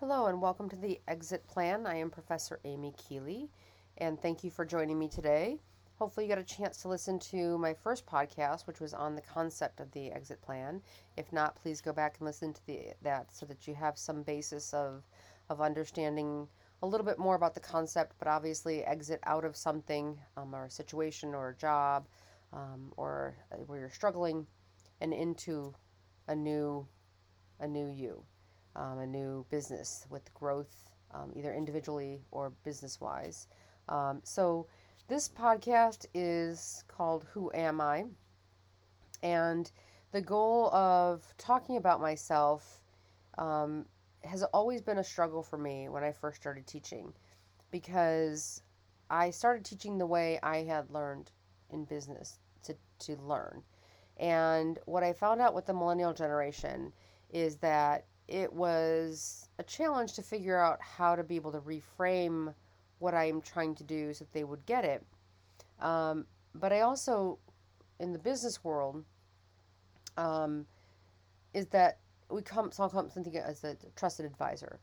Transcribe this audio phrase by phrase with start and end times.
[0.00, 1.86] Hello, and welcome to the Exit Plan.
[1.86, 3.48] I am Professor Amy Keeley,
[3.98, 5.60] and thank you for joining me today.
[6.00, 9.22] Hopefully, you got a chance to listen to my first podcast, which was on the
[9.22, 10.82] concept of the exit plan.
[11.16, 14.24] If not, please go back and listen to the, that so that you have some
[14.24, 15.04] basis of,
[15.48, 16.48] of understanding
[16.82, 20.64] a little bit more about the concept, but obviously, exit out of something um, or
[20.64, 22.08] a situation or a job
[22.52, 24.44] um, or uh, where you're struggling
[25.00, 25.72] and into
[26.26, 26.84] a new,
[27.60, 28.24] a new you
[28.76, 33.46] um, a new business with growth, um, either individually or business wise.
[33.88, 34.66] Um, so,
[35.06, 38.06] this podcast is called Who Am I?
[39.22, 39.70] And
[40.12, 42.80] the goal of talking about myself
[43.36, 43.84] um,
[44.22, 47.12] has always been a struggle for me when I first started teaching
[47.70, 48.62] because
[49.10, 51.30] I started teaching the way I had learned
[51.70, 53.62] in business to, to learn.
[54.16, 56.92] And what I found out with the millennial generation
[57.30, 62.54] is that it was a challenge to figure out how to be able to reframe
[62.98, 65.04] what I'm trying to do so that they would get it.
[65.80, 67.38] Um, but I also,
[68.00, 69.04] in the business world,
[70.16, 70.66] um,
[71.52, 71.98] is that
[72.30, 74.80] we come, so I'll come something as a trusted advisor.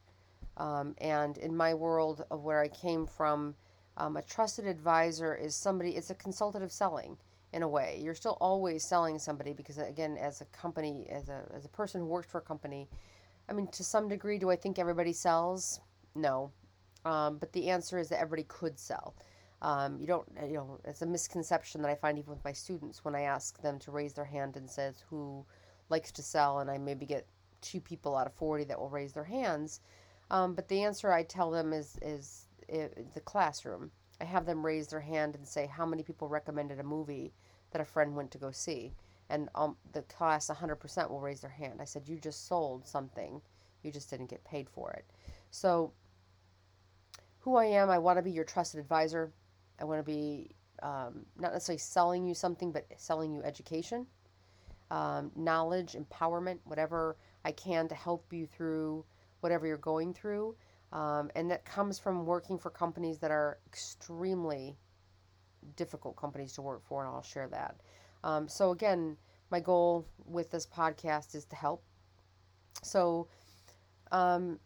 [0.57, 3.55] Um, and in my world of where I came from,
[3.97, 7.17] um, a trusted advisor is somebody, it's a consultative selling
[7.53, 7.99] in a way.
[8.01, 12.01] You're still always selling somebody because, again, as a company, as a, as a person
[12.01, 12.87] who works for a company,
[13.51, 15.81] I mean, to some degree, do I think everybody sells?
[16.15, 16.53] No.
[17.03, 19.13] Um, but the answer is that everybody could sell.
[19.61, 23.03] Um, you don't, you know, it's a misconception that I find even with my students
[23.03, 25.45] when I ask them to raise their hand and says who
[25.89, 27.27] likes to sell, and I maybe get
[27.59, 29.81] two people out of 40 that will raise their hands.
[30.29, 33.91] Um, but the answer I tell them is, is, is the classroom.
[34.21, 37.33] I have them raise their hand and say how many people recommended a movie
[37.71, 38.93] that a friend went to go see
[39.31, 41.79] and um, the class 100% will raise their hand.
[41.81, 43.41] I said, You just sold something,
[43.81, 45.05] you just didn't get paid for it.
[45.49, 45.93] So,
[47.39, 49.31] who I am, I want to be your trusted advisor.
[49.79, 50.51] I want to be
[50.83, 54.05] um, not necessarily selling you something, but selling you education,
[54.91, 59.05] um, knowledge, empowerment, whatever I can to help you through
[59.39, 60.55] whatever you're going through.
[60.91, 64.77] Um, and that comes from working for companies that are extremely
[65.77, 67.77] difficult companies to work for, and I'll share that.
[68.23, 69.17] Um, so, again,
[69.51, 71.83] my goal with this podcast is to help.
[72.81, 73.27] So,
[74.11, 74.59] um,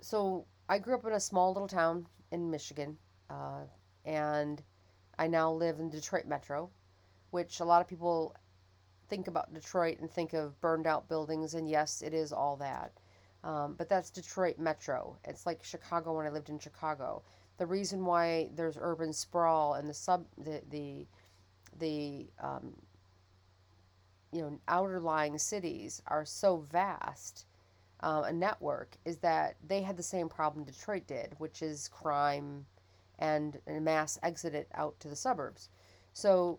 [0.00, 2.98] so I grew up in a small little town in Michigan,
[3.30, 3.62] uh,
[4.04, 4.62] and
[5.18, 6.70] I now live in Detroit Metro,
[7.30, 8.36] which a lot of people
[9.08, 12.92] think about Detroit and think of burned out buildings, and yes, it is all that.
[13.44, 15.16] Um, but that's Detroit Metro.
[15.24, 17.22] It's like Chicago when I lived in Chicago.
[17.58, 21.06] The reason why there's urban sprawl and the sub the the
[21.78, 22.72] the um,
[24.32, 27.46] you know outer lying cities are so vast
[28.02, 32.66] uh, a network is that they had the same problem Detroit did, which is crime
[33.18, 35.68] and, and mass exodus out to the suburbs.
[36.12, 36.58] So,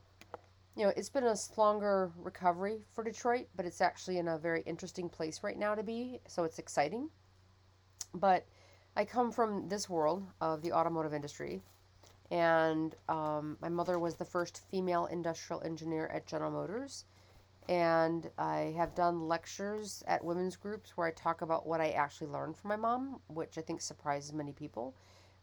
[0.75, 4.61] you know, it's been a longer recovery for Detroit, but it's actually in a very
[4.61, 6.19] interesting place right now to be.
[6.27, 7.09] So it's exciting.
[8.13, 8.45] But
[8.95, 11.61] I come from this world of the automotive industry,
[12.31, 17.05] and um, my mother was the first female industrial engineer at General Motors.
[17.69, 22.27] And I have done lectures at women's groups where I talk about what I actually
[22.27, 24.95] learned from my mom, which I think surprises many people.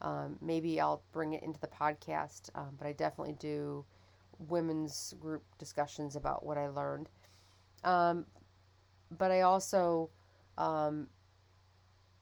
[0.03, 3.85] Um, maybe I'll bring it into the podcast, um, but I definitely do
[4.49, 7.09] women's group discussions about what I learned.
[7.85, 8.27] Um,
[9.17, 10.11] but I also
[10.59, 11.09] um,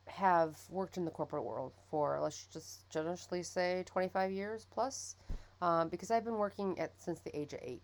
[0.06, 5.16] have worked in the corporate world for let's just generously say 25 years plus
[5.60, 7.82] um, because I've been working at since the age of eight.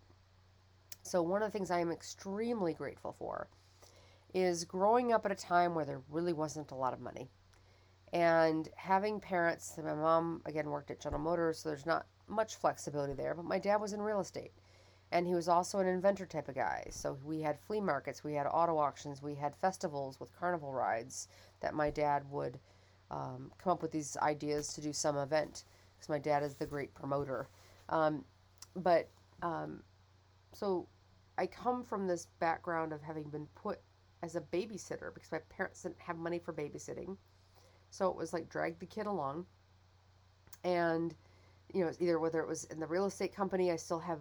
[1.04, 3.48] So one of the things I am extremely grateful for
[4.32, 7.30] is growing up at a time where there really wasn't a lot of money
[8.14, 9.78] and having parents.
[9.82, 13.34] My mom again worked at General Motors, so there's not much flexibility there.
[13.34, 14.52] But my dad was in real estate,
[15.12, 16.86] and he was also an inventor type of guy.
[16.90, 21.28] So we had flea markets, we had auto auctions, we had festivals with carnival rides
[21.60, 22.58] that my dad would
[23.10, 25.64] um, come up with these ideas to do some event
[25.94, 27.48] because my dad is the great promoter.
[27.88, 28.24] Um,
[28.76, 29.08] but
[29.42, 29.82] um,
[30.52, 30.86] so
[31.36, 33.80] I come from this background of having been put
[34.22, 37.16] as a babysitter because my parents didn't have money for babysitting.
[37.90, 39.46] So it was like drag the kid along.
[40.64, 41.14] And,
[41.72, 44.18] you know, either whether it was in the real estate company, I still have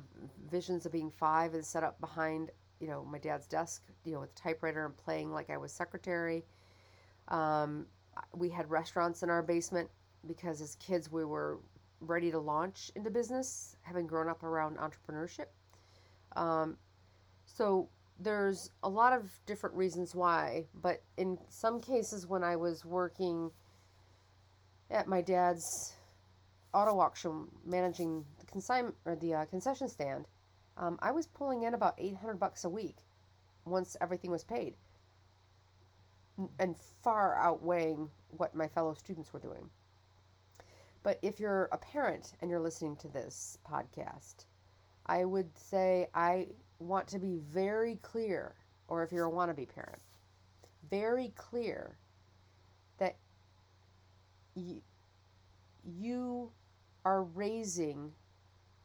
[0.51, 4.19] visions of being five and set up behind, you know, my dad's desk, you know,
[4.19, 6.43] with a typewriter and playing like I was secretary.
[7.29, 7.85] Um,
[8.35, 9.89] we had restaurants in our basement
[10.27, 11.59] because as kids we were
[12.01, 15.47] ready to launch into business, having grown up around entrepreneurship.
[16.35, 16.77] Um,
[17.53, 17.87] so
[18.19, 23.51] there's a lot of different reasons why, but in some cases, when I was working
[24.89, 25.93] at my dad's
[26.73, 30.25] auto auction, managing the consign or the uh, concession stand,
[30.77, 32.97] um, I was pulling in about 800 bucks a week
[33.65, 34.75] once everything was paid,
[36.59, 39.69] and far outweighing what my fellow students were doing.
[41.03, 44.45] But if you're a parent and you're listening to this podcast,
[45.05, 46.47] I would say I
[46.79, 48.55] want to be very clear,
[48.87, 50.01] or if you're a wannabe parent,
[50.89, 51.97] very clear
[52.97, 53.15] that
[54.55, 54.81] you,
[55.83, 56.51] you
[57.05, 58.11] are raising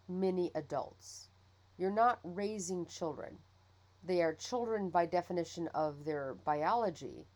[0.09, 1.29] mini adults.
[1.77, 3.37] You're not raising children.
[4.05, 7.27] They are children by definition of their biology,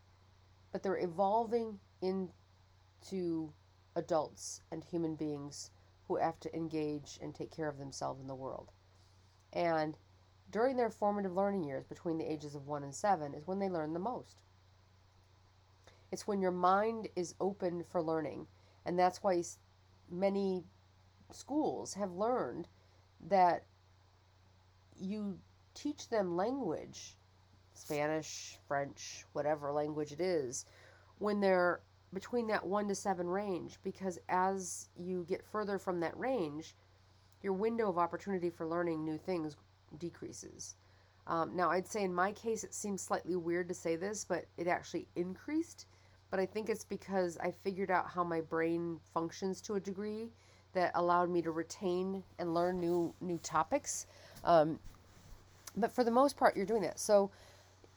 [0.72, 3.52] but they're evolving into
[3.96, 5.70] adults and human beings
[6.08, 8.70] who have to engage and take care of themselves in the world.
[9.52, 9.96] And
[10.52, 13.68] during their formative learning years, between the ages of one and seven, is when they
[13.68, 14.36] learn the most.
[16.12, 18.46] It's when your mind is open for learning.
[18.84, 19.42] And that's why
[20.10, 20.62] many
[21.30, 22.68] schools have learned
[23.28, 23.64] that
[25.00, 25.38] you
[25.74, 27.16] teach them language,
[27.72, 30.66] Spanish, French, whatever language it is,
[31.18, 31.80] when they're
[32.12, 36.74] between that one to seven range, because as you get further from that range,
[37.42, 39.56] your window of opportunity for learning new things
[39.98, 40.76] decreases.
[41.26, 44.46] Um, now, I'd say in my case, it seems slightly weird to say this, but
[44.56, 45.86] it actually increased.
[46.30, 50.30] But I think it's because I figured out how my brain functions to a degree
[50.72, 54.06] that allowed me to retain and learn new new topics.
[54.44, 54.78] Um,
[55.76, 56.98] but for the most part, you're doing that.
[56.98, 57.30] So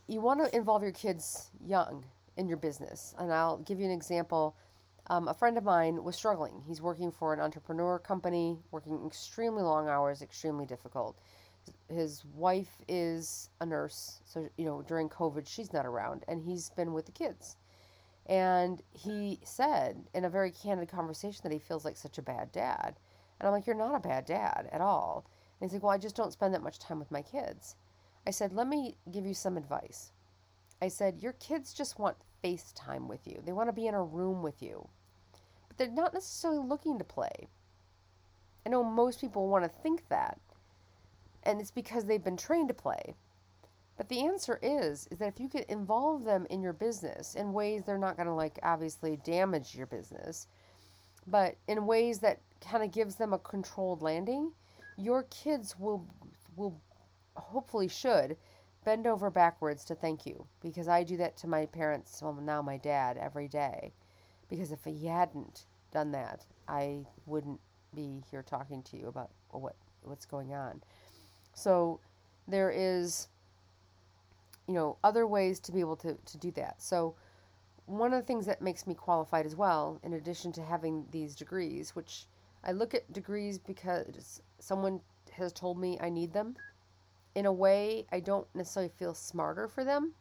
[0.08, 2.04] you want to involve your kids young
[2.38, 3.16] in your business.
[3.18, 4.56] And I'll give you an example.
[5.08, 6.64] Um, a friend of mine was struggling.
[6.68, 11.18] He's working for an entrepreneur company, working extremely long hours, extremely difficult
[11.90, 16.70] his wife is a nurse, so you know during COVID she's not around, and he's
[16.72, 17.58] been with the kids.
[18.28, 22.52] And he said in a very candid conversation that he feels like such a bad
[22.52, 22.96] dad.
[23.40, 25.26] And I'm like, You're not a bad dad at all.
[25.60, 27.76] And he's like, Well, I just don't spend that much time with my kids.
[28.26, 30.12] I said, Let me give you some advice.
[30.82, 34.04] I said, Your kids just want FaceTime with you, they want to be in a
[34.04, 34.88] room with you,
[35.68, 37.48] but they're not necessarily looking to play.
[38.66, 40.40] I know most people want to think that,
[41.46, 43.16] and it's because they've been trained to play.
[43.98, 47.54] But the answer is is that if you could involve them in your business in
[47.54, 50.48] ways they're not going to like obviously damage your business,
[51.28, 54.52] but in ways that kind of gives them a controlled landing,
[54.98, 56.06] your kids will
[56.56, 56.80] will
[57.36, 58.38] hopefully should
[58.84, 62.62] bend over backwards to thank you because I do that to my parents, well now
[62.62, 63.94] my dad every day.
[64.48, 67.60] Because if he hadn't done that, I wouldn't
[67.96, 70.82] be here talking to you about what what's going on.
[71.56, 72.00] So
[72.48, 73.28] there is,
[74.68, 76.82] you know, other ways to be able to, to do that.
[76.82, 77.16] So
[77.88, 81.36] one of the things that makes me qualified as well, in addition to having these
[81.36, 82.26] degrees, which
[82.64, 85.00] I look at degrees because someone
[85.32, 86.56] has told me I need them.
[87.36, 90.14] In a way, I don't necessarily feel smarter for them,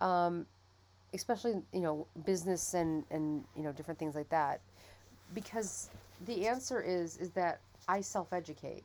[0.00, 0.46] um,
[1.14, 4.60] especially you know business and and you know different things like that,
[5.34, 5.88] because
[6.26, 8.82] the answer is is that I self educate.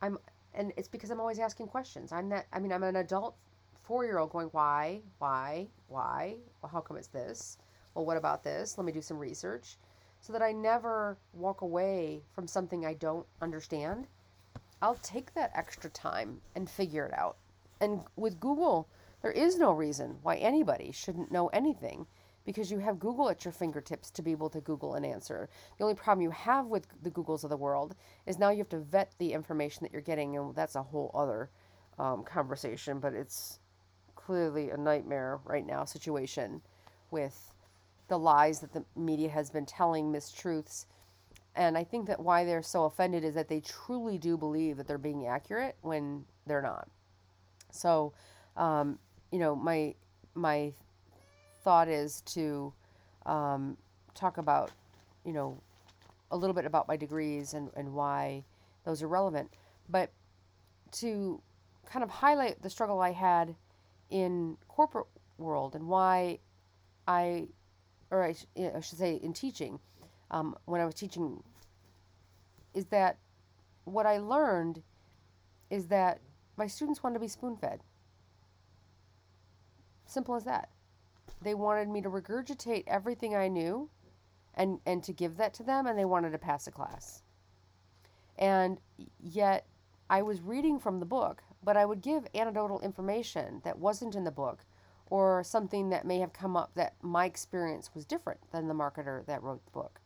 [0.00, 0.18] I'm
[0.54, 2.12] and it's because I'm always asking questions.
[2.12, 2.44] I'm not.
[2.52, 3.36] I mean, I'm an adult
[3.84, 6.36] four-year-old going, why, why, why?
[6.62, 7.58] Well, how come it's this?
[7.94, 8.78] Well, what about this?
[8.78, 9.76] Let me do some research,
[10.20, 14.06] so that I never walk away from something I don't understand.
[14.80, 17.36] I'll take that extra time and figure it out.
[17.80, 18.88] And with Google,
[19.20, 22.06] there is no reason why anybody shouldn't know anything
[22.44, 25.48] because you have Google at your fingertips to be able to Google an answer.
[25.78, 27.94] The only problem you have with the Googles of the world
[28.26, 31.10] is now you have to vet the information that you're getting, and that's a whole
[31.14, 31.50] other
[31.98, 33.58] um, conversation, but it's
[34.14, 36.60] clearly a nightmare right now situation
[37.10, 37.52] with
[38.08, 40.86] the lies that the media has been telling, mistruths.
[41.54, 44.86] And I think that why they're so offended is that they truly do believe that
[44.86, 46.88] they're being accurate when they're not.
[47.70, 48.12] So,
[48.56, 48.98] um,
[49.30, 49.94] you know, my
[50.34, 50.72] my
[51.64, 52.72] thought is to
[53.26, 53.76] um,
[54.14, 54.70] talk about,
[55.24, 55.60] you know,
[56.30, 58.44] a little bit about my degrees and, and why
[58.84, 59.50] those are relevant,
[59.88, 60.10] but
[60.92, 61.40] to
[61.86, 63.54] kind of highlight the struggle I had
[64.10, 65.06] in corporate
[65.38, 66.38] world and why
[67.06, 67.48] I,
[68.10, 69.78] or I, I should say in teaching,
[70.30, 71.42] um, when I was teaching,
[72.74, 73.18] is that
[73.84, 74.82] what I learned
[75.70, 76.20] is that
[76.56, 77.80] my students want to be spoon fed.
[80.06, 80.68] Simple as that.
[81.40, 83.90] They wanted me to regurgitate everything I knew
[84.54, 87.22] and, and to give that to them, and they wanted to pass a class.
[88.38, 88.80] And
[89.20, 89.66] yet,
[90.10, 94.24] I was reading from the book but I would give anecdotal information that wasn't in
[94.24, 94.64] the book
[95.06, 99.24] or something that may have come up that my experience was different than the marketer
[99.26, 100.00] that wrote the book.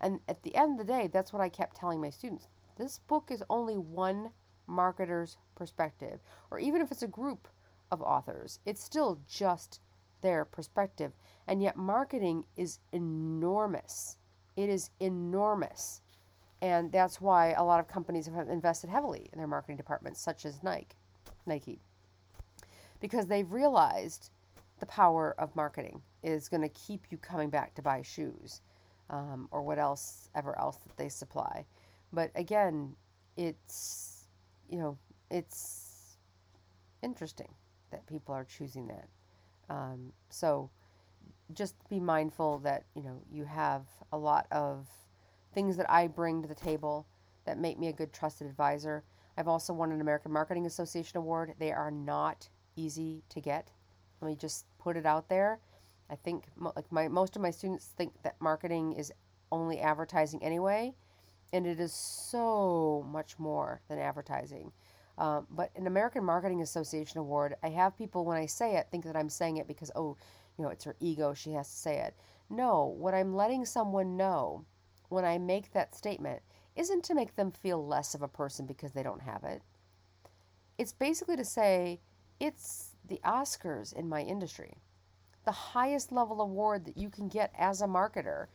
[0.00, 2.48] And at the end of the day, that's what I kept telling my students.
[2.76, 4.30] This book is only one
[4.68, 6.20] marketer's perspective,
[6.50, 7.48] or even if it's a group
[7.90, 9.80] of authors, it's still just
[10.24, 11.12] their perspective.
[11.46, 14.16] And yet, marketing is enormous.
[14.56, 16.00] It is enormous.
[16.62, 20.46] And that's why a lot of companies have invested heavily in their marketing departments, such
[20.46, 20.96] as Nike.
[21.44, 21.78] Nike.
[23.00, 24.30] Because they've realized
[24.80, 28.62] the power of marketing is going to keep you coming back to buy shoes
[29.10, 31.66] um, or what else ever else that they supply.
[32.12, 32.94] But again,
[33.36, 34.26] it's
[34.70, 34.96] you know
[35.30, 36.16] it's
[37.02, 37.52] interesting
[37.90, 39.08] that people are choosing that.
[39.68, 40.70] Um, so
[41.52, 44.88] just be mindful that you know you have a lot of
[45.52, 47.06] things that I bring to the table
[47.44, 49.04] that make me a good trusted advisor.
[49.36, 51.54] I've also won an American Marketing Association award.
[51.58, 53.70] They are not easy to get.
[54.20, 55.60] Let me just put it out there.
[56.10, 59.12] I think like my most of my students think that marketing is
[59.50, 60.94] only advertising anyway,
[61.52, 64.72] and it is so much more than advertising.
[65.16, 69.04] Um, but an American Marketing Association award, I have people when I say it think
[69.04, 70.16] that I'm saying it because oh,
[70.58, 72.14] you know, it's her ego, she has to say it.
[72.50, 74.64] No, what I'm letting someone know
[75.08, 76.42] when I make that statement
[76.76, 79.62] isn't to make them feel less of a person because they don't have it.
[80.78, 82.00] It's basically to say
[82.40, 84.78] it's the Oscars in my industry
[85.44, 88.46] the highest level award that you can get as a marketer.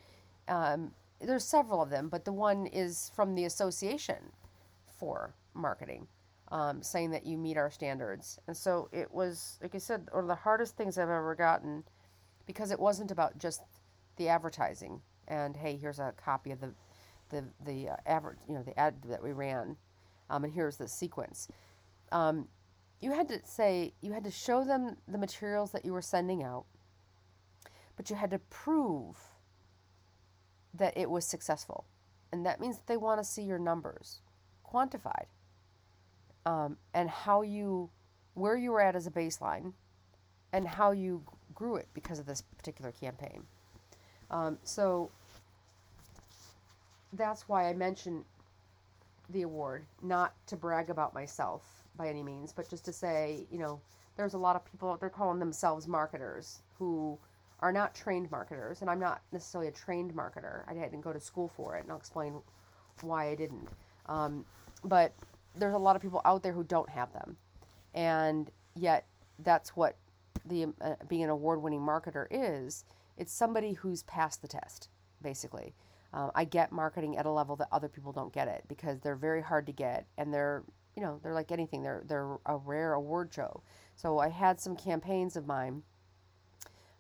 [0.48, 4.32] Um, there's several of them, but the one is from the Association
[5.00, 6.08] for Marketing,
[6.52, 8.40] um, saying that you meet our standards.
[8.48, 11.84] And so it was, like I said, one of the hardest things I've ever gotten
[12.46, 13.62] because it wasn't about just
[14.18, 16.74] the advertising and hey, here's a copy of the
[17.30, 19.78] the the uh, average, you know, the ad that we ran,
[20.32, 21.48] um, and here's the sequence.
[22.12, 22.48] Um,
[23.00, 26.42] you had to say you had to show them the materials that you were sending
[26.44, 26.66] out
[28.00, 29.18] but you had to prove
[30.74, 31.84] that it was successful.
[32.32, 34.22] And that means that they want to see your numbers
[34.66, 35.26] quantified
[36.50, 37.90] um, and how you,
[38.34, 39.72] where you were at as a baseline
[40.52, 41.22] and how you
[41.54, 43.44] grew it because of this particular campaign.
[44.32, 45.12] Um, so
[47.14, 48.26] that's why I mentioned
[49.30, 51.62] the award, not to brag about myself
[51.96, 53.80] by any means, but just to say, you know,
[54.18, 57.18] there's a lot of people out there calling themselves marketers who
[57.60, 60.64] are not trained marketers, and I'm not necessarily a trained marketer.
[60.68, 62.42] I didn't go to school for it, and I'll explain
[63.02, 63.68] why I didn't.
[64.08, 64.46] Um,
[64.84, 65.14] but
[65.56, 67.38] there's a lot of people out there who don't have them,
[67.94, 69.06] and yet
[69.40, 69.98] that's what
[70.46, 72.86] the uh, being an award-winning marketer is.
[73.18, 74.90] It's somebody who's passed the test,
[75.22, 75.74] basically.
[76.14, 79.16] Um, I get marketing at a level that other people don't get it because they're
[79.16, 80.64] very hard to get, and they're
[80.96, 81.84] you know they're like anything.
[81.84, 83.64] They're they're a rare award show.
[83.96, 85.84] So I had some campaigns of mine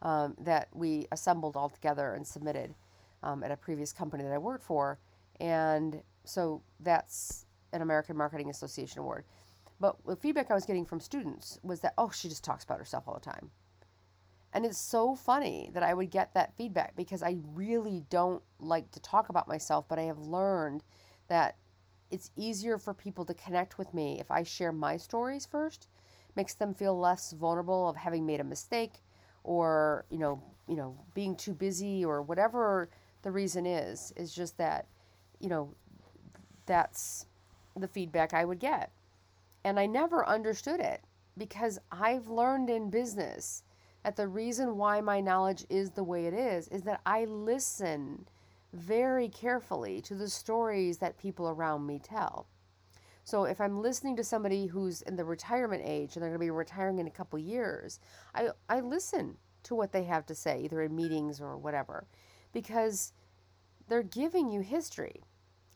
[0.01, 2.75] um, that we assembled all together and submitted
[3.23, 4.99] um, at a previous company that I worked for.
[5.39, 9.25] And so that's an American Marketing Association award.
[9.79, 12.79] But the feedback I was getting from students was that, oh, she just talks about
[12.79, 13.51] herself all the time.
[14.51, 18.91] And it's so funny that I would get that feedback because I really don't like
[18.91, 20.83] to talk about myself, but I have learned
[21.27, 21.55] that
[22.09, 25.87] it's easier for people to connect with me if I share my stories first.
[26.35, 29.03] Makes them feel less vulnerable of having made a mistake,
[29.43, 32.89] or you know you know being too busy or whatever
[33.21, 34.87] the reason is is just that
[35.39, 35.73] you know
[36.65, 37.25] that's
[37.75, 38.91] the feedback I would get
[39.63, 41.03] and I never understood it
[41.37, 43.63] because I've learned in business
[44.03, 48.27] that the reason why my knowledge is the way it is is that I listen
[48.73, 52.47] very carefully to the stories that people around me tell.
[53.23, 56.45] So if I'm listening to somebody who's in the retirement age and they're going to
[56.45, 57.99] be retiring in a couple years,
[58.33, 62.07] I, I listen to what they have to say, either in meetings or whatever,
[62.53, 63.11] because
[63.87, 65.21] they're giving you history.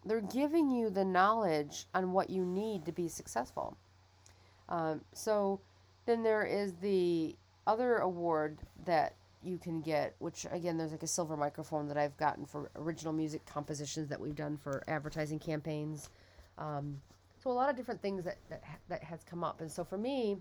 [0.06, 3.78] They're giving you the knowledge on what you need to be successful.
[4.70, 5.60] Um, so
[6.06, 11.08] then there is the other award that you can get, which again, there's like a
[11.08, 16.10] silver microphone that I've gotten for original music compositions that we've done for advertising campaigns.
[16.58, 17.02] Um,
[17.44, 19.98] so a lot of different things that, that that has come up and so for
[19.98, 20.38] me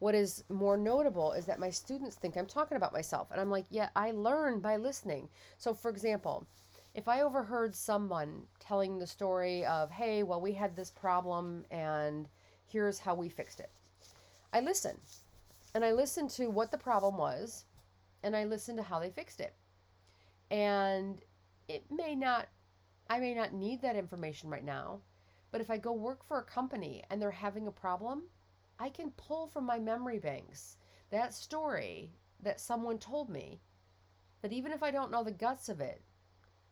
[0.00, 3.50] what is more notable is that my students think i'm talking about myself and i'm
[3.50, 6.44] like yeah i learn by listening so for example
[6.94, 12.28] if i overheard someone telling the story of hey well we had this problem and
[12.66, 13.70] here's how we fixed it
[14.52, 14.98] i listen.
[15.74, 17.64] And i listen to what the problem was
[18.22, 19.54] and i listen to how they fixed it.
[20.50, 21.20] And
[21.68, 22.48] it may not
[23.08, 25.00] i may not need that information right now
[25.50, 28.24] But if I go work for a company and they're having a problem,
[28.78, 30.76] I can pull from my memory banks
[31.10, 33.60] that story that someone told me
[34.42, 36.02] that even if I don't know the guts of it,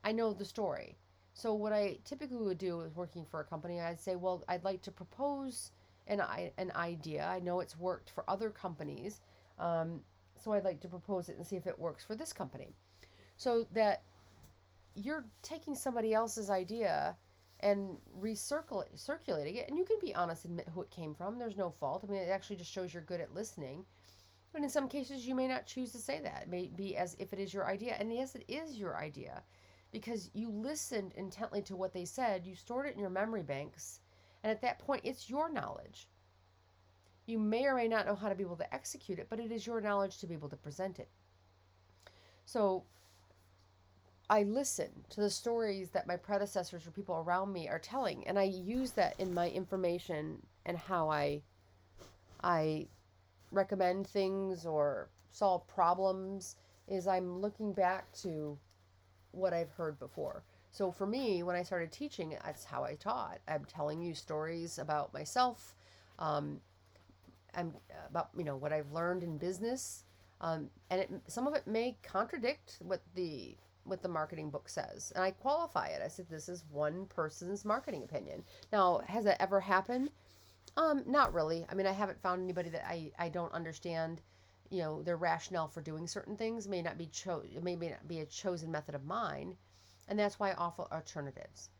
[0.04, 0.96] I know the story.
[1.34, 4.64] So what I typically would do is working for a company, I'd say, well, I'd
[4.64, 5.70] like to propose
[6.08, 6.20] an
[6.56, 7.26] an idea.
[7.26, 9.20] I know it's worked for other companies,
[9.58, 10.00] um,
[10.36, 12.74] so I'd like to propose it and see if it works for this company.
[13.36, 14.02] So that
[14.94, 17.16] you're taking somebody else's idea
[17.60, 21.38] and recirculating it, and you can be honest, and admit who it came from.
[21.38, 22.04] There's no fault.
[22.06, 23.84] I mean, it actually just shows you're good at listening.
[24.52, 26.44] But in some cases, you may not choose to say that.
[26.44, 27.96] It may be as if it is your idea.
[27.98, 29.42] And yes, it is your idea
[29.92, 34.00] because you listened intently to what they said, you stored it in your memory banks,
[34.42, 36.08] and at that point, it's your knowledge.
[37.26, 39.52] You may or may not know how to be able to execute it, but it
[39.52, 41.08] is your knowledge to be able to present it.
[42.44, 42.84] So
[44.30, 48.38] I listen to the stories that my predecessors or people around me are telling, and
[48.38, 51.42] I use that in my information and how I
[52.42, 52.86] I
[53.50, 58.58] recommend things or solve problems is I'm looking back to
[59.32, 60.44] what I've heard before.
[60.70, 63.38] So for me, when I started teaching, that's how I taught.
[63.48, 65.74] I'm telling you stories about myself,
[66.18, 66.60] um,
[67.54, 67.72] and
[68.08, 70.04] about you know what I've learned in business,
[70.40, 75.12] um, and it, some of it may contradict what the what the marketing book says,
[75.14, 76.02] and I qualify it.
[76.04, 78.44] I said this is one person's marketing opinion.
[78.70, 80.10] Now, has that ever happened?
[80.76, 81.66] Um, not really.
[81.70, 84.20] I mean, I haven't found anybody that I I don't understand
[84.70, 88.06] you know their rationale for doing certain things may not be cho- may, may not
[88.08, 89.56] be a chosen method of mine
[90.08, 91.70] and that's why i offer alternatives.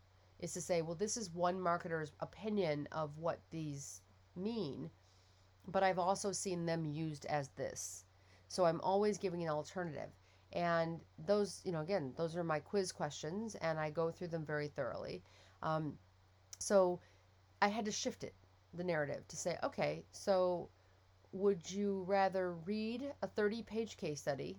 [0.40, 4.02] Is to say well this is one marketer's opinion of what these
[4.36, 4.90] mean
[5.66, 8.04] but i've also seen them used as this.
[8.48, 10.10] So i'm always giving an alternative.
[10.52, 14.44] And those you know again those are my quiz questions and i go through them
[14.44, 15.22] very thoroughly.
[15.62, 15.98] Um,
[16.58, 17.00] so
[17.60, 18.34] i had to shift it
[18.74, 20.68] the narrative to say okay so
[21.32, 24.58] would you rather read a 30 page case study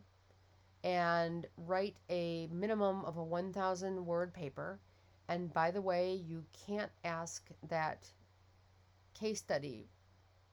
[0.84, 4.80] and write a minimum of a 1,000 word paper?
[5.28, 8.08] And by the way, you can't ask that
[9.14, 9.88] case study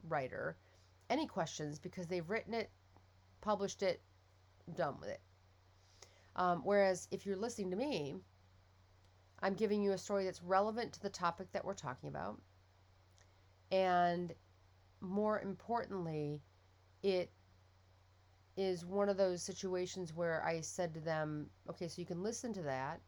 [0.08, 0.56] writer
[1.08, 2.70] any questions because they've written it,
[3.40, 4.00] published it,
[4.74, 5.20] done with it.
[6.34, 8.16] Um, whereas if you're listening to me,
[9.40, 12.40] I'm giving you a story that's relevant to the topic that we're talking about.
[13.70, 14.34] And
[15.06, 16.42] more importantly,
[17.02, 17.30] it
[18.56, 22.52] is one of those situations where I said to them, okay, so you can listen
[22.54, 23.00] to that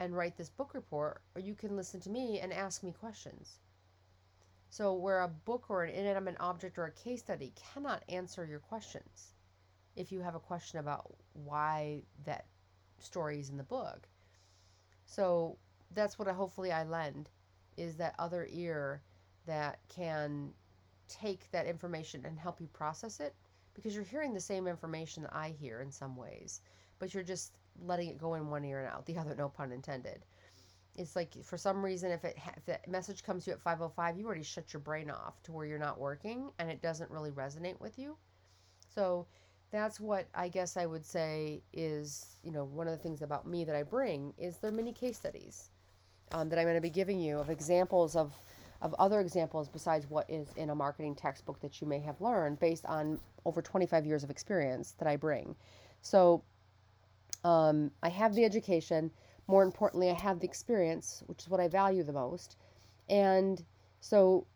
[0.00, 3.58] and write this book report, or you can listen to me and ask me questions.
[4.70, 8.60] So, where a book or an inanimate object or a case study cannot answer your
[8.60, 9.34] questions
[9.96, 12.46] if you have a question about why that
[12.98, 14.08] story is in the book.
[15.04, 15.58] So,
[15.90, 17.28] that's what I, hopefully I lend
[17.76, 19.02] is that other ear
[19.46, 20.52] that can
[21.10, 23.34] take that information and help you process it
[23.74, 26.60] because you're hearing the same information that I hear in some ways,
[26.98, 29.72] but you're just letting it go in one ear and out the other, no pun
[29.72, 30.24] intended.
[30.96, 34.26] It's like for some reason, if it if message comes to you at 5:05, you
[34.26, 37.80] already shut your brain off to where you're not working, and it doesn't really resonate
[37.80, 38.16] with you.
[38.92, 39.26] So
[39.70, 43.46] that's what I guess I would say is you know one of the things about
[43.46, 45.70] me that I bring is their mini case studies
[46.32, 48.34] um, that I'm going to be giving you of examples of
[48.82, 52.58] of other examples besides what is in a marketing textbook that you may have learned
[52.58, 55.54] based on over 25 years of experience that I bring.
[56.02, 56.42] So
[57.44, 59.10] um, I have the education.
[59.46, 62.56] More importantly, I have the experience, which is what I value the most.
[63.08, 63.62] And
[64.00, 64.46] so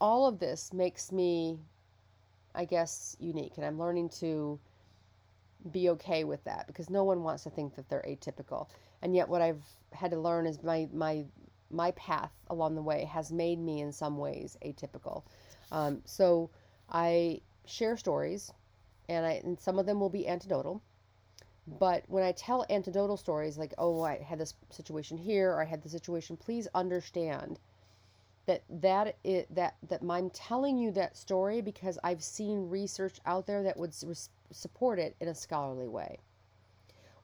[0.00, 1.58] all of this makes me,
[2.54, 3.54] I guess, unique.
[3.56, 4.58] And I'm learning to
[5.72, 8.68] be okay with that because no one wants to think that they're atypical.
[9.02, 11.24] And yet, what I've had to learn is my, my
[11.70, 15.22] my path along the way has made me in some ways atypical.
[15.70, 16.50] Um, so
[16.88, 18.52] I share stories,
[19.08, 20.82] and I and some of them will be anecdotal.
[21.66, 25.66] But when I tell anecdotal stories, like oh I had this situation here or I
[25.66, 27.58] had the situation, please understand
[28.46, 33.46] that that it that that I'm telling you that story because I've seen research out
[33.46, 33.94] there that would
[34.50, 36.18] support it in a scholarly way.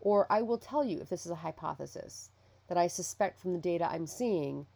[0.00, 2.28] Or I will tell you if this is a hypothesis
[2.74, 4.66] that I suspect from the data I'm seeing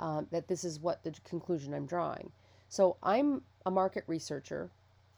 [0.00, 2.32] um, that this is what the conclusion I'm drawing.
[2.68, 4.70] So I'm a market researcher.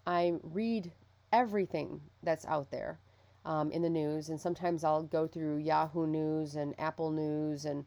[0.06, 0.92] I read
[1.32, 2.98] everything that's out there
[3.46, 7.86] um, in the news, and sometimes I'll go through Yahoo News and Apple News and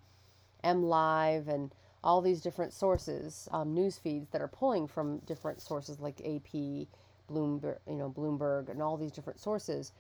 [0.64, 1.72] MLive and
[2.04, 6.88] all these different sources, um, news feeds that are pulling from different sources like AP,
[7.30, 9.92] Bloomberg, you know, Bloomberg, and all these different sources.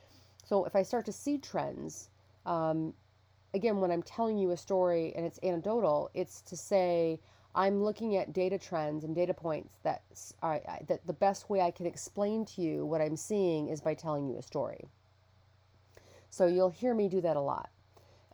[0.43, 2.09] So if I start to see trends,
[2.47, 2.95] um,
[3.53, 7.19] again, when I'm telling you a story and it's anecdotal, it's to say,
[7.55, 10.03] I'm looking at data trends and data points that
[10.41, 13.95] are that the best way I can explain to you what I'm seeing is by
[13.95, 14.85] telling you a story.
[16.29, 17.69] So you'll hear me do that a lot.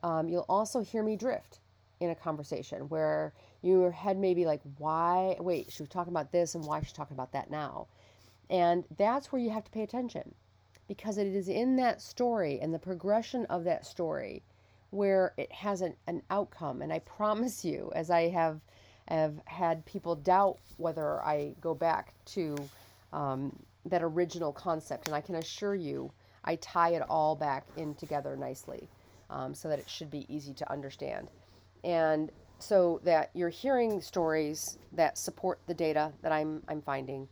[0.03, 1.59] Um, you'll also hear me drift
[2.01, 5.37] in a conversation where your head may be like, why?
[5.39, 7.87] Wait, she was talking about this and why she's talking about that now.
[8.49, 10.35] And that's where you have to pay attention
[10.87, 14.43] because it is in that story and the progression of that story
[14.95, 16.81] where it has an, an outcome.
[16.81, 18.59] And I promise you, as I have,
[19.07, 22.55] have had people doubt whether I go back to
[23.13, 23.55] um,
[23.85, 26.11] that original concept, and I can assure you,
[26.43, 28.87] I tie it all back in together nicely
[29.29, 31.29] um, so that it should be easy to understand.
[31.83, 37.27] And so that you're hearing stories that support the data that I'm, I'm finding.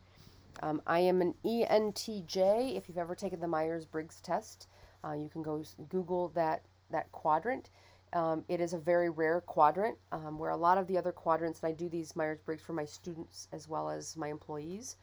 [0.61, 2.77] Um, I am an ENTJ.
[2.77, 4.67] If you've ever taken the Myers Briggs test,
[5.03, 7.69] uh, you can go Google that, that quadrant.
[8.13, 11.61] Um, it is a very rare quadrant um, where a lot of the other quadrants,
[11.61, 14.97] and I do these Myers Briggs for my students as well as my employees,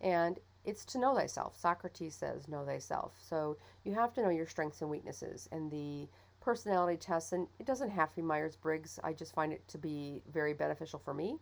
[0.00, 1.58] and it's to know thyself.
[1.58, 3.14] Socrates says, know thyself.
[3.26, 5.48] So you have to know your strengths and weaknesses.
[5.50, 6.08] And the
[6.40, 8.98] personality tests, and it doesn't have to be Myers Briggs.
[9.02, 11.38] I just find it to be very beneficial for me.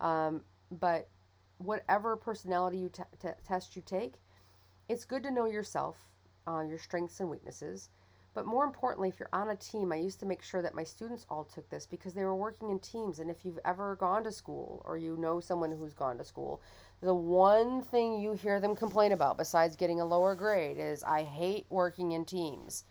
[0.00, 1.08] Um, but
[1.58, 4.14] whatever personality you t- t- test you take,
[4.88, 5.96] it's good to know yourself,
[6.46, 7.90] uh, your strengths and weaknesses.
[8.38, 10.84] But more importantly, if you're on a team, I used to make sure that my
[10.84, 13.18] students all took this because they were working in teams.
[13.18, 16.62] And if you've ever gone to school or you know someone who's gone to school,
[17.00, 21.24] the one thing you hear them complain about, besides getting a lower grade, is I
[21.24, 22.84] hate working in teams.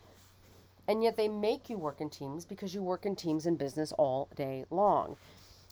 [0.85, 3.93] And yet they make you work in teams because you work in teams in business
[3.93, 5.15] all day long.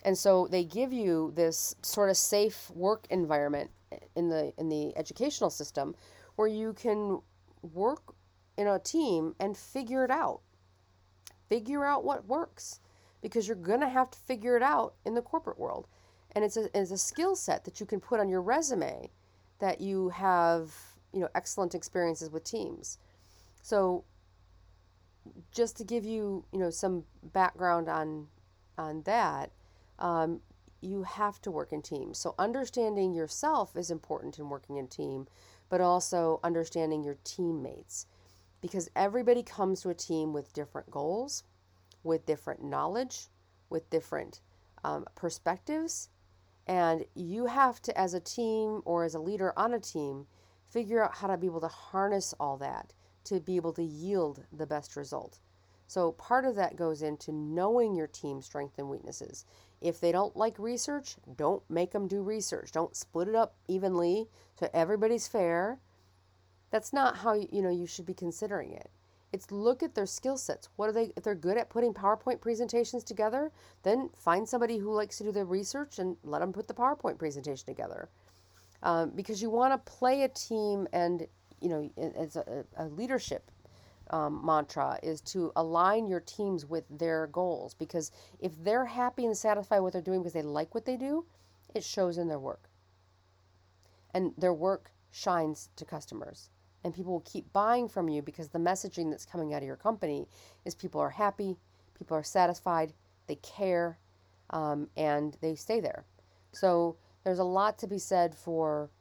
[0.05, 3.71] And so they give you this sort of safe work environment
[4.15, 5.95] in the in the educational system
[6.37, 7.19] where you can
[7.73, 8.15] work
[8.57, 10.41] in a team and figure it out.
[11.49, 12.79] Figure out what works
[13.21, 15.87] because you're going to have to figure it out in the corporate world.
[16.31, 19.09] And it's a, it's a skill set that you can put on your resume
[19.59, 20.73] that you have,
[21.13, 22.97] you know, excellent experiences with teams.
[23.61, 24.03] So
[25.51, 28.27] just to give you, you know, some background on
[28.77, 29.51] on that,
[29.99, 30.41] um,
[30.81, 32.17] you have to work in teams.
[32.17, 35.27] So understanding yourself is important in working in team,
[35.69, 38.05] but also understanding your teammates,
[38.65, 41.43] because everybody comes to a team with different goals,
[42.03, 43.29] with different knowledge,
[43.69, 44.41] with different
[44.83, 46.09] um, perspectives,
[46.65, 50.25] and you have to, as a team or as a leader on a team,
[50.67, 52.93] figure out how to be able to harness all that
[53.25, 55.39] to be able to yield the best result.
[55.87, 59.45] So, part of that goes into knowing your team's strengths and weaknesses.
[59.79, 62.71] If they don't like research, don't make them do research.
[62.71, 64.27] Don't split it up evenly
[64.59, 65.79] so everybody's fair.
[66.75, 68.89] That's not how you know you should be considering it.
[69.31, 70.67] It's look at their skill sets.
[70.75, 74.93] What are they if they're good at putting PowerPoint presentations together, then find somebody who
[74.93, 78.09] likes to do the research and let them put the PowerPoint presentation together.
[78.83, 81.25] Um, because you want to play a team and
[81.61, 83.51] you know, as a, a leadership
[84.09, 88.11] um, mantra is to align your teams with their goals because
[88.41, 91.25] if they're happy and satisfied with what they're doing because they like what they do,
[91.73, 92.69] it shows in their work.
[94.13, 96.49] And their work shines to customers.
[96.85, 99.75] And people will keep buying from you because the messaging that's coming out of your
[99.75, 100.27] company
[100.65, 101.57] is people are happy,
[101.97, 102.93] people are satisfied,
[103.27, 103.97] they care,
[104.51, 106.05] um, and they stay there.
[106.51, 108.91] So there's a lot to be said for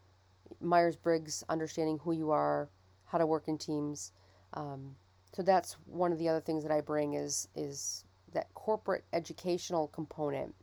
[0.62, 2.70] Myers Briggs, understanding who you are,
[3.04, 4.12] how to work in teams.
[4.54, 4.96] Um,
[5.34, 9.88] so that's one of the other things that I bring is is that corporate educational
[9.88, 10.54] component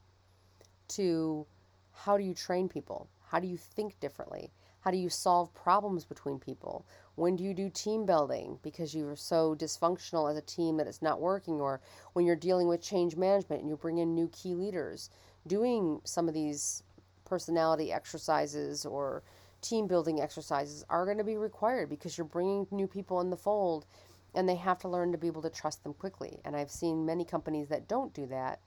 [0.89, 1.45] to
[1.91, 3.07] how do you train people?
[3.27, 4.51] How do you think differently?
[4.81, 6.85] How do you solve problems between people?
[7.15, 10.87] When do you do team building because you are so dysfunctional as a team that
[10.87, 11.61] it's not working?
[11.61, 11.81] Or
[12.13, 15.09] when you're dealing with change management and you bring in new key leaders,
[15.45, 16.83] doing some of these
[17.25, 19.23] personality exercises or
[19.61, 23.37] team building exercises are going to be required because you're bringing new people in the
[23.37, 23.85] fold
[24.33, 26.39] and they have to learn to be able to trust them quickly.
[26.43, 28.59] And I've seen many companies that don't do that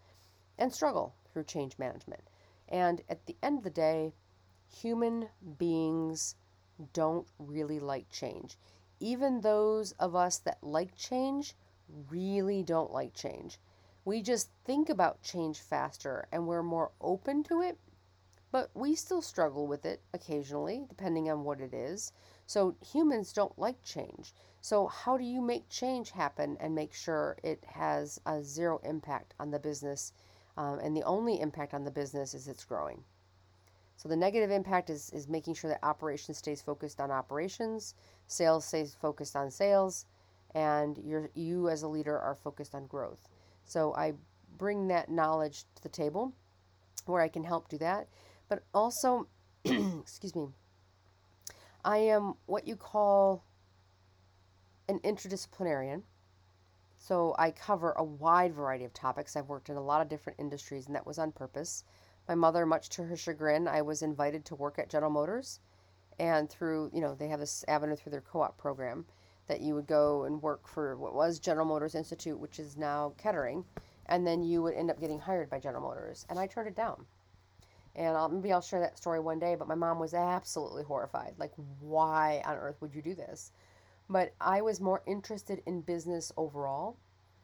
[0.58, 2.22] and struggle through change management.
[2.68, 4.12] And at the end of the day,
[4.74, 6.36] human beings
[6.92, 8.58] don't really like change.
[9.00, 11.54] Even those of us that like change
[12.10, 13.58] really don't like change.
[14.04, 17.78] We just think about change faster and we're more open to it
[18.54, 22.12] but we still struggle with it occasionally, depending on what it is.
[22.46, 24.32] So humans don't like change.
[24.60, 29.34] So, how do you make change happen and make sure it has a zero impact
[29.40, 30.12] on the business?
[30.56, 33.02] Um, and the only impact on the business is it's growing.
[33.96, 37.94] So, the negative impact is, is making sure that operations stays focused on operations,
[38.26, 40.06] sales stays focused on sales,
[40.54, 43.28] and you you as a leader are focused on growth.
[43.64, 44.14] So, I
[44.58, 46.32] bring that knowledge to the table
[47.06, 48.08] where I can help do that.
[48.48, 49.28] But also,
[49.64, 50.48] excuse me,
[51.84, 53.44] I am what you call
[54.88, 56.02] an interdisciplinarian.
[56.96, 59.36] So I cover a wide variety of topics.
[59.36, 61.84] I've worked in a lot of different industries, and that was on purpose.
[62.26, 65.60] My mother, much to her chagrin, I was invited to work at General Motors.
[66.18, 69.04] And through, you know, they have this avenue through their co op program
[69.46, 73.12] that you would go and work for what was General Motors Institute, which is now
[73.18, 73.64] Kettering.
[74.06, 76.24] And then you would end up getting hired by General Motors.
[76.30, 77.04] And I turned it down.
[77.94, 81.34] And I'll, maybe I'll share that story one day, but my mom was absolutely horrified.
[81.38, 83.52] Like, why on earth would you do this?
[84.08, 86.96] But I was more interested in business overall,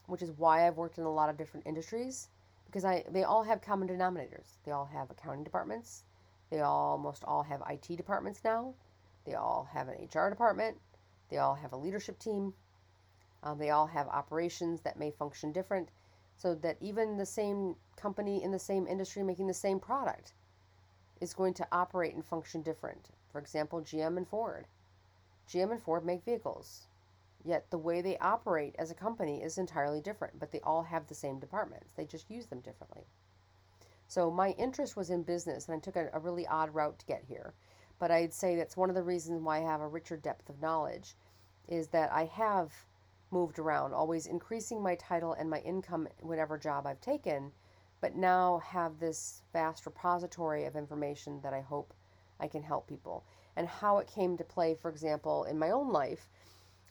[0.07, 2.29] which is why I've worked in a lot of different industries
[2.71, 4.59] because I they all have common denominators.
[4.65, 6.05] They all have accounting departments.
[6.51, 8.75] They almost all have IT departments now.
[9.25, 10.79] They all have an HR department.
[11.31, 12.55] They all have a leadership team.
[13.43, 15.89] Um, they all have operations that may function different,
[16.37, 20.35] so that even the same company in the same industry making the same product
[21.21, 23.11] is going to operate and function different.
[23.33, 24.67] For example, GM and Ford.
[25.49, 26.87] GM and Ford make vehicles,
[27.45, 31.07] yet the way they operate as a company is entirely different, but they all have
[31.07, 31.93] the same departments.
[31.97, 33.05] They just use them differently.
[34.09, 37.07] So my interest was in business, and I took a, a really odd route to
[37.07, 37.55] get here.
[37.99, 40.61] But I'd say that's one of the reasons why I have a richer depth of
[40.61, 41.15] knowledge,
[41.69, 42.73] is that I have
[43.31, 47.53] moved around, always increasing my title and my income whatever job I've taken,
[48.01, 51.95] but now have this vast repository of information that I hope
[52.41, 53.25] I can help people
[53.57, 56.31] and how it came to play, for example, in my own life,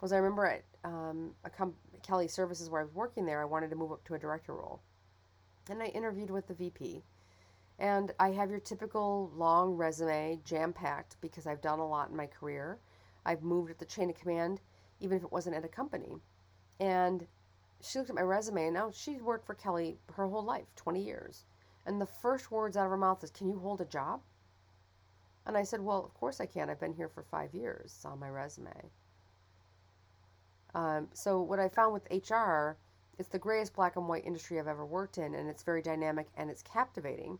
[0.01, 1.49] was I remember at um, a
[2.01, 4.53] Kelly Services where I was working there, I wanted to move up to a director
[4.53, 4.81] role.
[5.69, 7.03] And I interviewed with the VP.
[7.77, 12.15] And I have your typical long resume, jam packed, because I've done a lot in
[12.15, 12.79] my career.
[13.25, 14.61] I've moved at the chain of command,
[14.99, 16.17] even if it wasn't at a company.
[16.79, 17.25] And
[17.81, 21.01] she looked at my resume, and now she'd worked for Kelly her whole life 20
[21.01, 21.45] years.
[21.85, 24.21] And the first words out of her mouth is, Can you hold a job?
[25.45, 26.69] And I said, Well, of course I can.
[26.69, 27.85] I've been here for five years.
[27.95, 28.91] It's on my resume.
[30.75, 32.77] Um, so, what I found with HR,
[33.17, 36.27] it's the grayest black and white industry I've ever worked in, and it's very dynamic
[36.37, 37.39] and it's captivating.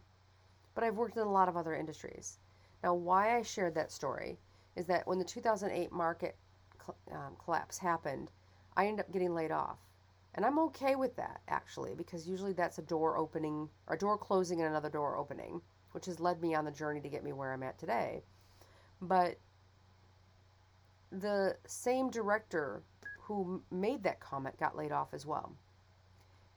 [0.76, 2.40] But I've worked in a lot of other industries.
[2.84, 4.40] Now, why I shared that story
[4.76, 6.38] is that when the 2008 market
[7.12, 8.32] um, collapse happened,
[8.78, 9.78] I ended up getting laid off.
[10.36, 14.18] And I'm okay with that, actually, because usually that's a door opening, or a door
[14.18, 15.62] closing and another door opening
[15.92, 18.24] which has led me on the journey to get me where I'm at today.
[19.02, 19.38] But
[21.12, 22.84] the same director
[23.30, 25.54] who made that comment got laid off as well.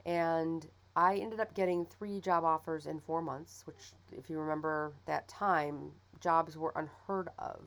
[0.06, 4.94] And I ended up getting three job offers in four months, which, if you remember
[5.04, 7.60] that time, jobs were unheard of.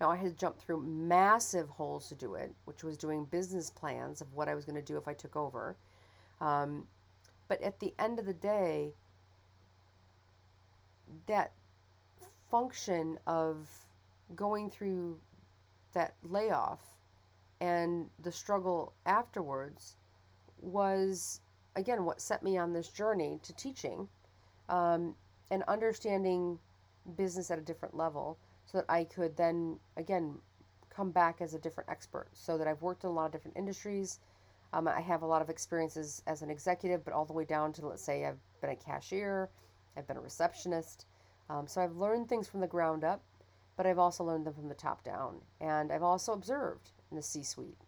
[0.00, 4.22] Now, I had jumped through massive holes to do it, which was doing business plans
[4.22, 5.76] of what I was going to do if I took over.
[6.40, 6.86] Um,
[7.48, 8.94] but at the end of the day,
[11.26, 11.52] that
[12.50, 13.68] function of
[14.34, 15.18] going through
[15.92, 16.80] that layoff
[17.60, 19.96] and the struggle afterwards
[20.60, 21.40] was
[21.76, 24.08] again what set me on this journey to teaching
[24.68, 25.14] um,
[25.50, 26.58] and understanding
[27.16, 30.34] business at a different level so that I could then again
[30.90, 33.56] come back as a different expert so that I've worked in a lot of different
[33.56, 34.20] industries
[34.72, 37.72] um, I have a lot of experiences as an executive but all the way down
[37.74, 39.48] to let's say I've been a cashier
[39.98, 41.06] I've been a receptionist.
[41.50, 43.22] Um, so I've learned things from the ground up,
[43.76, 45.40] but I've also learned them from the top down.
[45.60, 47.78] And I've also observed in the C suite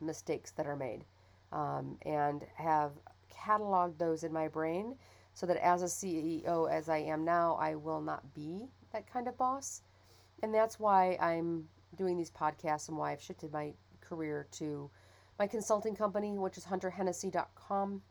[0.00, 1.04] mistakes that are made
[1.52, 2.92] um, and have
[3.32, 4.96] cataloged those in my brain
[5.34, 9.26] so that as a CEO, as I am now, I will not be that kind
[9.26, 9.82] of boss.
[10.42, 14.90] And that's why I'm doing these podcasts and why I've shifted my career to
[15.38, 18.02] my consulting company, which is hunterhennessy.com.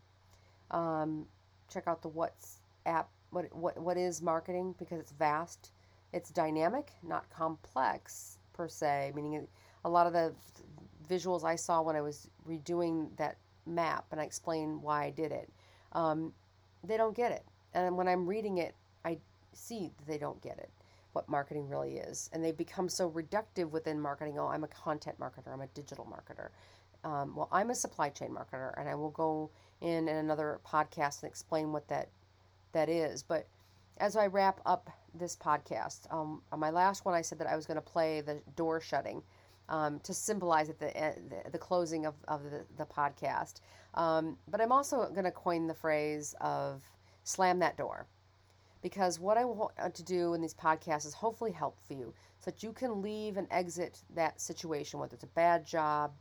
[0.71, 1.25] Um,
[1.69, 5.71] check out the What's app what what what is marketing because it's vast
[6.11, 9.47] it's dynamic not complex per se meaning
[9.85, 10.33] a lot of the
[11.09, 15.31] visuals i saw when i was redoing that map and i explain why i did
[15.31, 15.49] it
[15.93, 16.33] um,
[16.83, 17.43] they don't get it.
[17.73, 19.17] And when i'm reading it i
[19.53, 20.69] see that they don't get it
[21.13, 22.29] what marketing really is.
[22.33, 26.05] And they become so reductive within marketing oh i'm a content marketer i'm a digital
[26.05, 26.49] marketer.
[27.07, 29.49] Um, well i'm a supply chain marketer and i will go
[29.81, 32.09] in in another podcast and explain what that
[32.73, 33.23] that is.
[33.23, 33.47] But
[33.97, 37.55] as I wrap up this podcast, um, on my last one, I said that I
[37.55, 39.21] was going to play the door shutting
[39.69, 40.91] um, to symbolize at the,
[41.29, 43.55] the, the closing of, of the, the podcast.
[43.93, 46.81] Um, but I'm also going to coin the phrase of
[47.23, 48.07] slam that door.
[48.81, 52.51] Because what I want to do in these podcasts is hopefully help for you so
[52.51, 56.11] that you can leave and exit that situation, whether it's a bad job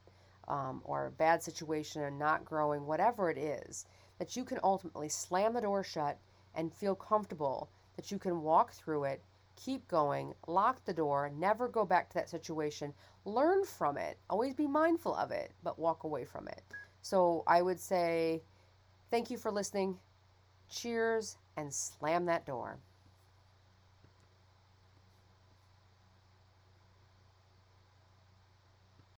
[0.47, 3.87] um, or a bad situation and not growing, whatever it is,
[4.19, 6.19] that you can ultimately slam the door shut
[6.55, 9.23] and feel comfortable that you can walk through it,
[9.57, 12.93] keep going, lock the door, never go back to that situation,
[13.25, 16.63] learn from it, always be mindful of it, but walk away from it.
[17.03, 18.43] So I would say
[19.11, 19.99] thank you for listening.
[20.69, 22.79] Cheers and slam that door.